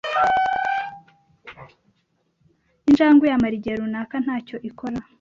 injangwe 2.89 3.25
yamara 3.31 3.55
igihe 3.57 3.75
runaka 3.81 4.15
nta 4.23 4.37
cyo 4.47 4.57
ikora 4.69 4.97